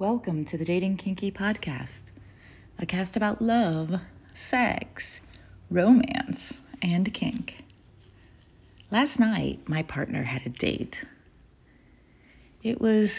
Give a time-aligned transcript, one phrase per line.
[0.00, 2.04] Welcome to the Dating Kinky Podcast,
[2.78, 4.00] a cast about love,
[4.32, 5.20] sex,
[5.68, 7.64] romance, and kink.
[8.90, 11.04] Last night, my partner had a date.
[12.62, 13.18] It was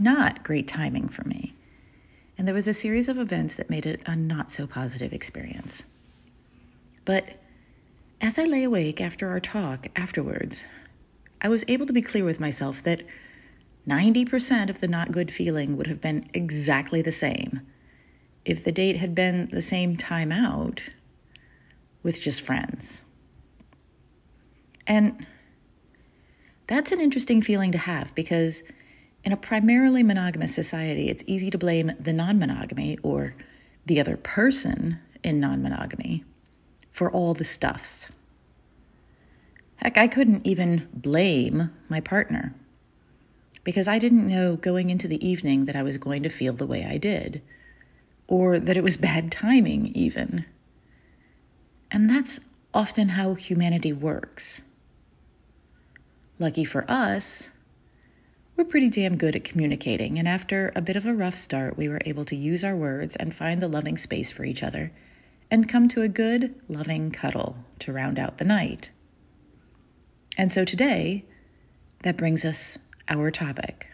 [0.00, 1.54] not great timing for me,
[2.36, 5.84] and there was a series of events that made it a not so positive experience.
[7.04, 7.40] But
[8.20, 10.62] as I lay awake after our talk afterwards,
[11.40, 13.02] I was able to be clear with myself that
[13.88, 17.60] 90% of the not good feeling would have been exactly the same
[18.44, 20.82] if the date had been the same time out
[22.02, 23.02] with just friends.
[24.86, 25.26] And
[26.66, 28.62] that's an interesting feeling to have because
[29.24, 33.34] in a primarily monogamous society, it's easy to blame the non monogamy or
[33.86, 36.24] the other person in non monogamy
[36.92, 38.08] for all the stuffs.
[39.76, 42.54] Heck, I couldn't even blame my partner
[43.64, 46.66] because I didn't know going into the evening that I was going to feel the
[46.66, 47.42] way I did,
[48.26, 50.44] or that it was bad timing, even.
[51.90, 52.40] And that's
[52.72, 54.62] often how humanity works.
[56.38, 57.50] Lucky for us,
[58.56, 61.88] we're pretty damn good at communicating, and after a bit of a rough start, we
[61.88, 64.92] were able to use our words and find the loving space for each other
[65.50, 68.90] and come to a good, loving cuddle to round out the night.
[70.38, 71.24] And so today,
[72.02, 72.78] that brings us
[73.10, 73.88] our topic.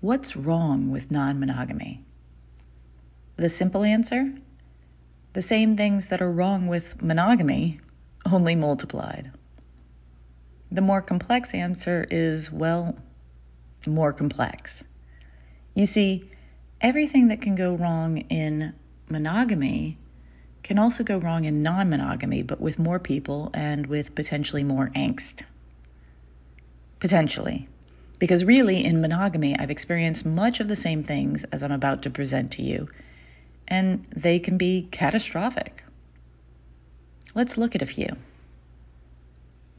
[0.00, 2.04] What's wrong with non monogamy?
[3.36, 4.32] The simple answer?
[5.34, 7.80] The same things that are wrong with monogamy,
[8.32, 9.30] only multiplied.
[10.72, 12.96] The more complex answer is, well,
[13.86, 14.84] more complex.
[15.74, 16.30] You see,
[16.80, 18.72] everything that can go wrong in
[19.08, 19.98] monogamy
[20.62, 24.90] can also go wrong in non monogamy, but with more people and with potentially more
[24.96, 25.42] angst.
[27.00, 27.68] Potentially.
[28.18, 32.10] Because really, in monogamy, I've experienced much of the same things as I'm about to
[32.10, 32.88] present to you,
[33.68, 35.84] and they can be catastrophic.
[37.34, 38.16] Let's look at a few.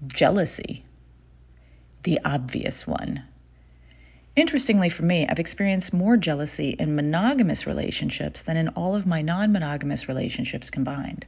[0.08, 0.86] Jealousy,
[2.04, 3.24] the obvious one.
[4.36, 9.22] Interestingly, for me, I've experienced more jealousy in monogamous relationships than in all of my
[9.22, 11.28] non monogamous relationships combined.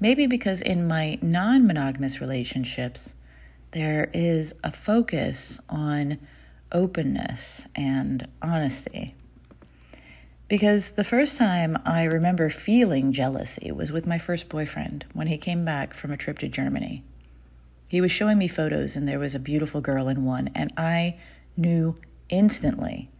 [0.00, 3.14] Maybe because in my non monogamous relationships,
[3.72, 6.18] there is a focus on
[6.72, 9.14] openness and honesty.
[10.48, 15.36] Because the first time I remember feeling jealousy was with my first boyfriend when he
[15.36, 17.02] came back from a trip to Germany.
[17.86, 21.18] He was showing me photos, and there was a beautiful girl in one, and I
[21.56, 21.96] knew
[22.28, 23.10] instantly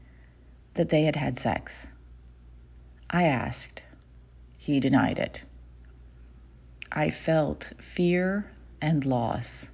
[0.75, 1.86] that they had had sex.
[3.10, 3.82] I asked.
[4.56, 5.42] He denied it.
[6.92, 9.69] I felt fear and loss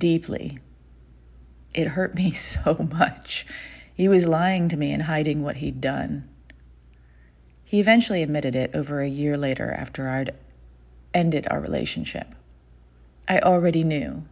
[0.00, 0.58] deeply.
[1.72, 3.46] It hurt me so much.
[3.94, 6.28] He was lying to me and hiding what he'd done.
[7.64, 10.34] He eventually admitted it over a year later after I'd
[11.14, 12.34] ended our relationship.
[13.28, 14.24] I already knew.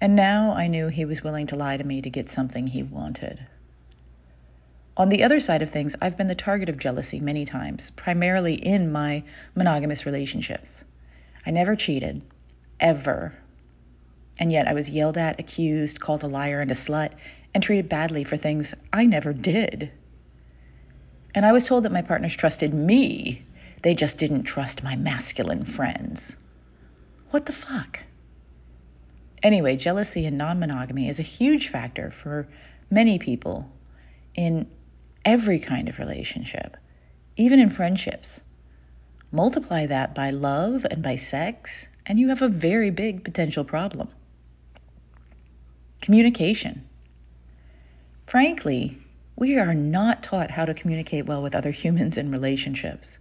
[0.00, 2.82] And now I knew he was willing to lie to me to get something he
[2.82, 3.46] wanted.
[4.96, 8.54] On the other side of things, I've been the target of jealousy many times, primarily
[8.54, 9.24] in my
[9.54, 10.84] monogamous relationships.
[11.44, 12.22] I never cheated,
[12.80, 13.34] ever.
[14.38, 17.12] And yet I was yelled at, accused, called a liar and a slut,
[17.54, 19.90] and treated badly for things I never did.
[21.34, 23.44] And I was told that my partners trusted me,
[23.82, 26.36] they just didn't trust my masculine friends.
[27.30, 28.00] What the fuck?
[29.42, 32.48] Anyway, jealousy and non monogamy is a huge factor for
[32.90, 33.70] many people
[34.34, 34.66] in
[35.24, 36.76] every kind of relationship,
[37.36, 38.40] even in friendships.
[39.30, 44.08] Multiply that by love and by sex, and you have a very big potential problem.
[46.00, 46.86] Communication.
[48.26, 48.98] Frankly,
[49.36, 53.18] we are not taught how to communicate well with other humans in relationships.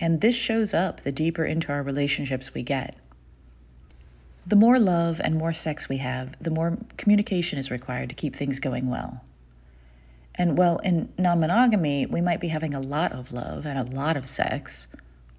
[0.00, 2.96] And this shows up the deeper into our relationships we get.
[4.46, 8.34] The more love and more sex we have, the more communication is required to keep
[8.34, 9.24] things going well.
[10.34, 13.94] And well, in non monogamy, we might be having a lot of love and a
[13.94, 14.86] lot of sex,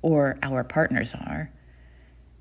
[0.02, 1.52] or our partners are,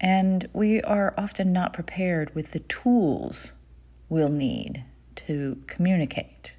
[0.00, 3.52] and we are often not prepared with the tools
[4.08, 4.84] we'll need
[5.26, 6.52] to communicate,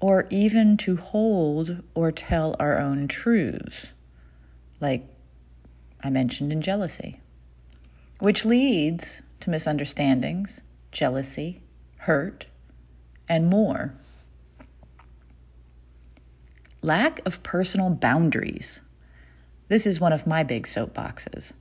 [0.00, 3.86] or even to hold or tell our own truths,
[4.80, 5.06] like
[6.02, 7.20] I mentioned in jealousy,
[8.18, 10.60] which leads to misunderstandings,
[10.92, 11.62] jealousy,
[11.98, 12.46] hurt,
[13.28, 13.94] and more.
[16.82, 18.80] Lack of personal boundaries.
[19.68, 21.54] This is one of my big soapboxes.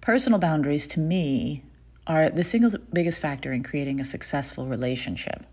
[0.00, 1.64] Personal boundaries to me
[2.06, 5.44] are the single biggest factor in creating a successful relationship.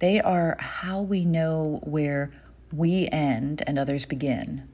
[0.00, 2.32] They are how we know where
[2.72, 4.68] we end and others begin,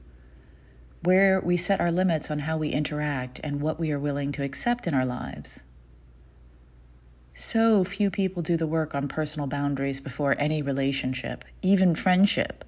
[1.03, 4.43] where we set our limits on how we interact and what we are willing to
[4.43, 5.61] accept in our lives.
[7.35, 12.65] So few people do the work on personal boundaries before any relationship, even friendship.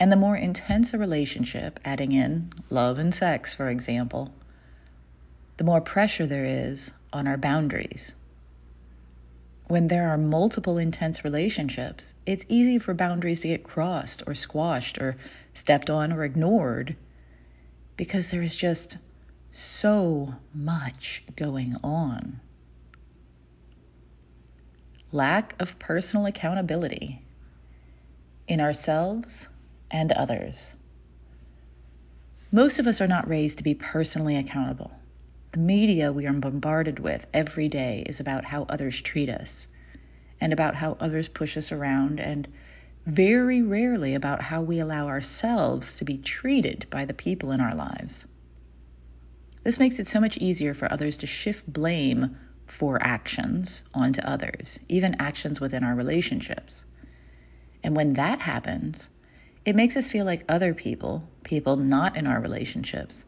[0.00, 4.32] And the more intense a relationship, adding in love and sex, for example,
[5.56, 8.12] the more pressure there is on our boundaries.
[9.66, 14.98] When there are multiple intense relationships, it's easy for boundaries to get crossed or squashed
[14.98, 15.16] or
[15.54, 16.96] stepped on or ignored
[17.96, 18.98] because there is just
[19.52, 22.40] so much going on.
[25.10, 27.22] Lack of personal accountability
[28.48, 29.48] in ourselves
[29.90, 30.72] and others.
[32.50, 34.90] Most of us are not raised to be personally accountable.
[35.52, 39.66] The media we are bombarded with every day is about how others treat us
[40.40, 42.48] and about how others push us around, and
[43.06, 47.74] very rarely about how we allow ourselves to be treated by the people in our
[47.74, 48.24] lives.
[49.62, 54.80] This makes it so much easier for others to shift blame for actions onto others,
[54.88, 56.82] even actions within our relationships.
[57.84, 59.10] And when that happens,
[59.64, 63.24] it makes us feel like other people, people not in our relationships,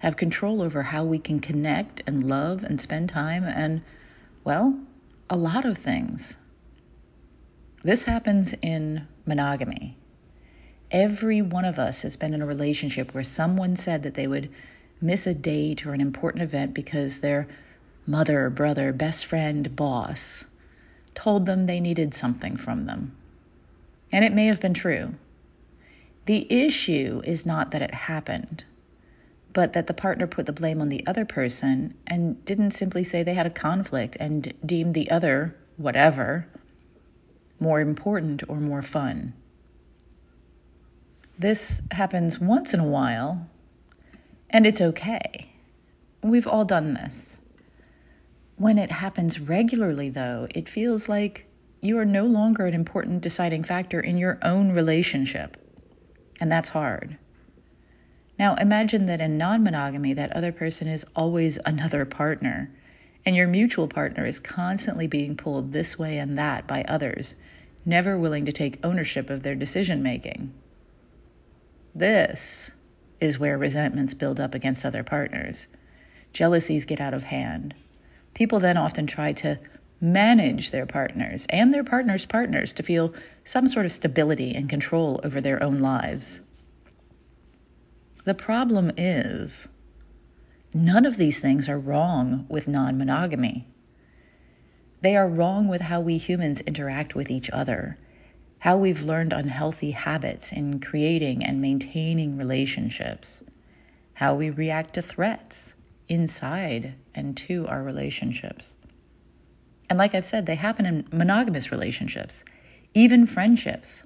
[0.00, 3.82] have control over how we can connect and love and spend time and,
[4.44, 4.78] well,
[5.28, 6.34] a lot of things.
[7.82, 9.96] This happens in monogamy.
[10.90, 14.50] Every one of us has been in a relationship where someone said that they would
[15.00, 17.48] miss a date or an important event because their
[18.06, 20.44] mother, brother, best friend, boss
[21.14, 23.16] told them they needed something from them.
[24.12, 25.14] And it may have been true.
[26.26, 28.64] The issue is not that it happened
[29.52, 33.22] but that the partner put the blame on the other person and didn't simply say
[33.22, 36.46] they had a conflict and deemed the other, whatever,
[37.58, 39.32] more important or more fun.
[41.38, 43.46] This happens once in a while,
[44.50, 45.52] and it's okay.
[46.22, 47.38] We've all done this.
[48.56, 51.46] When it happens regularly, though, it feels like
[51.82, 55.56] you are no longer an important deciding factor in your own relationship,
[56.40, 57.18] and that's hard.
[58.38, 62.70] Now, imagine that in non monogamy, that other person is always another partner,
[63.24, 67.36] and your mutual partner is constantly being pulled this way and that by others,
[67.84, 70.52] never willing to take ownership of their decision making.
[71.94, 72.70] This
[73.20, 75.66] is where resentments build up against other partners.
[76.32, 77.74] Jealousies get out of hand.
[78.34, 79.58] People then often try to
[79.98, 83.14] manage their partners and their partners' partners to feel
[83.46, 86.40] some sort of stability and control over their own lives.
[88.26, 89.68] The problem is,
[90.74, 93.68] none of these things are wrong with non monogamy.
[95.00, 97.98] They are wrong with how we humans interact with each other,
[98.58, 103.42] how we've learned unhealthy habits in creating and maintaining relationships,
[104.14, 105.76] how we react to threats
[106.08, 108.72] inside and to our relationships.
[109.88, 112.42] And like I've said, they happen in monogamous relationships,
[112.92, 114.02] even friendships.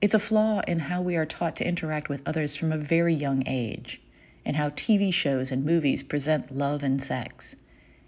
[0.00, 3.14] It's a flaw in how we are taught to interact with others from a very
[3.14, 4.00] young age,
[4.46, 7.56] and how TV shows and movies present love and sex,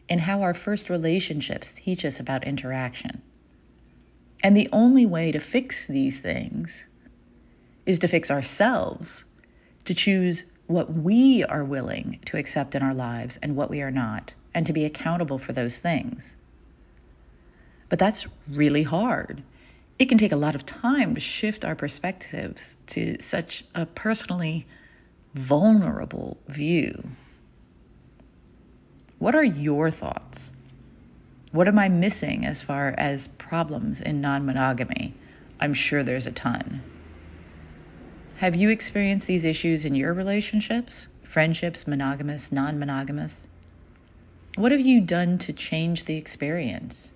[0.08, 3.20] and how our first relationships teach us about interaction.
[4.42, 6.84] And the only way to fix these things
[7.84, 9.24] is to fix ourselves,
[9.84, 13.90] to choose what we are willing to accept in our lives and what we are
[13.90, 16.36] not, and to be accountable for those things.
[17.90, 19.42] But that's really hard
[20.02, 24.66] it can take a lot of time to shift our perspectives to such a personally
[25.32, 27.10] vulnerable view.
[29.20, 30.50] What are your thoughts?
[31.52, 35.14] What am I missing as far as problems in non monogamy?
[35.60, 36.82] I'm sure there's a ton.
[38.38, 41.06] Have you experienced these issues in your relationships?
[41.22, 43.46] Friendships, monogamous, non monogamous?
[44.56, 47.12] What have you done to change the experience?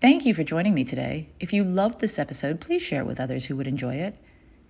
[0.00, 1.28] Thank you for joining me today.
[1.40, 4.16] If you loved this episode, please share it with others who would enjoy it.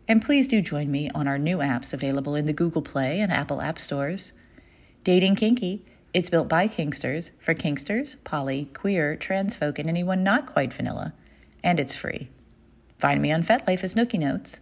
[0.08, 3.30] And please do join me on our new apps available in the Google Play and
[3.30, 4.32] Apple App Stores.
[5.04, 10.46] Dating Kinky, it's built by Kinksters for Kinksters, poly, queer, trans folk, and anyone not
[10.46, 11.14] quite vanilla.
[11.62, 12.28] And it's free.
[12.98, 14.58] Find me on FetLife as Nookie Notes,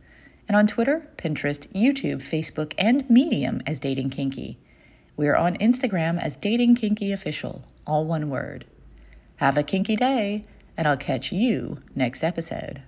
[0.47, 4.59] and on Twitter, Pinterest, YouTube, Facebook, and Medium as Dating Kinky.
[5.17, 8.67] We are on Instagram as Dating Kinky Official, all one word.
[9.37, 10.45] Have a kinky day
[10.79, 12.83] and I'll catch you next episode.